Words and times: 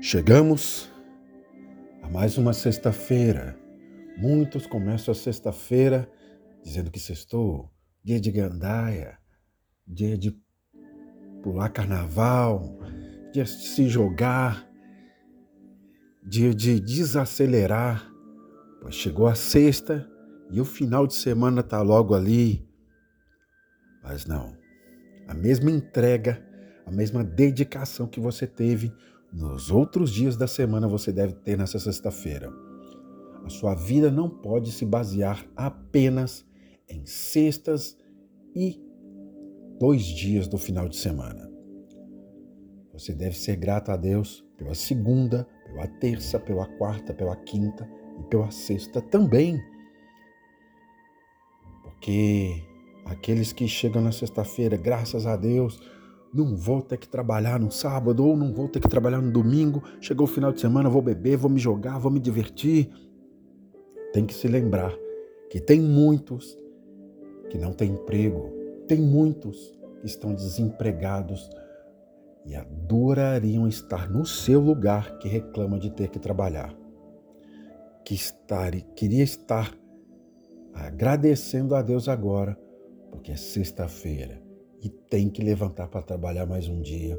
Chegamos 0.00 0.88
a 2.02 2.08
mais 2.08 2.38
uma 2.38 2.52
sexta-feira. 2.52 3.58
Muitos 4.16 4.64
começam 4.64 5.10
a 5.10 5.14
sexta-feira 5.14 6.08
dizendo 6.62 6.88
que 6.88 7.00
sextou, 7.00 7.68
dia 8.04 8.20
de 8.20 8.30
gandaia, 8.30 9.18
dia 9.84 10.16
de 10.16 10.40
pular 11.42 11.68
carnaval, 11.70 12.78
dia 13.32 13.42
de 13.42 13.50
se 13.50 13.88
jogar, 13.88 14.70
dia 16.24 16.54
de 16.54 16.78
desacelerar. 16.78 18.08
Pois 18.80 18.94
chegou 18.94 19.26
a 19.26 19.34
sexta 19.34 20.08
e 20.48 20.60
o 20.60 20.64
final 20.64 21.08
de 21.08 21.14
semana 21.14 21.60
está 21.60 21.82
logo 21.82 22.14
ali. 22.14 22.64
Mas 24.00 24.26
não, 24.26 24.56
a 25.26 25.34
mesma 25.34 25.72
entrega, 25.72 26.40
a 26.86 26.90
mesma 26.92 27.24
dedicação 27.24 28.06
que 28.06 28.20
você 28.20 28.46
teve 28.46 28.94
nos 29.32 29.70
outros 29.70 30.12
dias 30.12 30.36
da 30.36 30.46
semana 30.46 30.88
você 30.88 31.12
deve 31.12 31.34
ter 31.34 31.56
nessa 31.56 31.78
sexta-feira. 31.78 32.50
A 33.44 33.48
sua 33.48 33.74
vida 33.74 34.10
não 34.10 34.28
pode 34.28 34.72
se 34.72 34.84
basear 34.84 35.46
apenas 35.56 36.46
em 36.88 37.04
sextas 37.06 37.96
e 38.54 38.80
dois 39.78 40.02
dias 40.04 40.48
do 40.48 40.58
final 40.58 40.88
de 40.88 40.96
semana. 40.96 41.48
Você 42.92 43.14
deve 43.14 43.36
ser 43.36 43.56
grato 43.56 43.90
a 43.90 43.96
Deus 43.96 44.44
pela 44.56 44.74
segunda, 44.74 45.46
pela 45.64 45.86
terça, 45.86 46.38
pela 46.40 46.66
quarta, 46.76 47.14
pela 47.14 47.36
quinta 47.36 47.88
e 48.18 48.22
pela 48.24 48.50
sexta 48.50 49.00
também. 49.00 49.62
Porque 51.82 52.62
aqueles 53.04 53.52
que 53.52 53.68
chegam 53.68 54.02
na 54.02 54.10
sexta-feira, 54.10 54.76
graças 54.76 55.26
a 55.26 55.36
Deus, 55.36 55.80
não 56.44 56.56
vou 56.56 56.80
ter 56.80 56.96
que 56.96 57.08
trabalhar 57.08 57.58
no 57.58 57.70
sábado 57.70 58.24
ou 58.26 58.36
não 58.36 58.52
vou 58.52 58.68
ter 58.68 58.80
que 58.80 58.88
trabalhar 58.88 59.20
no 59.20 59.30
domingo. 59.30 59.82
Chegou 60.00 60.26
o 60.26 60.30
final 60.30 60.52
de 60.52 60.60
semana, 60.60 60.88
vou 60.88 61.02
beber, 61.02 61.36
vou 61.36 61.50
me 61.50 61.58
jogar, 61.58 61.98
vou 61.98 62.10
me 62.10 62.20
divertir. 62.20 62.90
Tem 64.12 64.24
que 64.24 64.34
se 64.34 64.46
lembrar 64.48 64.92
que 65.50 65.60
tem 65.60 65.80
muitos 65.80 66.58
que 67.50 67.58
não 67.58 67.72
têm 67.72 67.92
emprego, 67.92 68.52
tem 68.86 69.00
muitos 69.00 69.78
que 70.00 70.06
estão 70.06 70.34
desempregados 70.34 71.50
e 72.44 72.54
adorariam 72.54 73.66
estar 73.66 74.08
no 74.08 74.24
seu 74.24 74.60
lugar 74.60 75.18
que 75.18 75.28
reclama 75.28 75.78
de 75.78 75.90
ter 75.90 76.08
que 76.08 76.18
trabalhar. 76.18 76.74
Que 78.04 78.14
estar, 78.14 78.72
queria 78.94 79.24
estar 79.24 79.74
agradecendo 80.72 81.74
a 81.74 81.82
Deus 81.82 82.08
agora, 82.08 82.58
porque 83.10 83.32
é 83.32 83.36
sexta-feira 83.36 84.47
e 84.82 84.88
tem 84.88 85.28
que 85.28 85.42
levantar 85.42 85.88
para 85.88 86.02
trabalhar 86.02 86.46
mais 86.46 86.68
um 86.68 86.80
dia. 86.80 87.18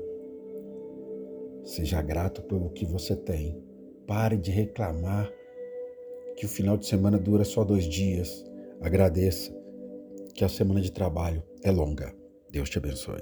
Seja 1.63 2.01
grato 2.01 2.41
pelo 2.43 2.69
que 2.69 2.85
você 2.85 3.15
tem. 3.15 3.61
Pare 4.07 4.37
de 4.37 4.51
reclamar 4.51 5.31
que 6.35 6.45
o 6.45 6.49
final 6.49 6.77
de 6.77 6.85
semana 6.85 7.17
dura 7.17 7.43
só 7.43 7.63
dois 7.63 7.83
dias. 7.83 8.43
Agradeça 8.81 9.55
que 10.33 10.43
a 10.43 10.49
semana 10.49 10.81
de 10.81 10.91
trabalho 10.91 11.43
é 11.63 11.69
longa. 11.69 12.15
Deus 12.49 12.69
te 12.69 12.77
abençoe. 12.77 13.21